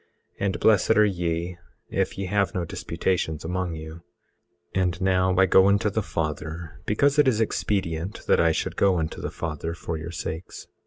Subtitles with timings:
[0.39, 1.57] And blessed are ye
[1.91, 4.01] if ye have no disputations among you.
[4.75, 8.77] 18:35 And now I go unto the Father, because it is expedient that I should
[8.77, 10.65] go unto the Father for your sakes.